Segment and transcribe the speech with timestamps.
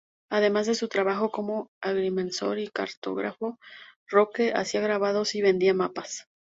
[0.31, 3.59] Además de su trabajo como agrimensor y cartógrafo,
[4.07, 6.25] Roque hacía grabados y vendía mapas.